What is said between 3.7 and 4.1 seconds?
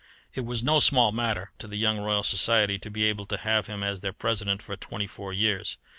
as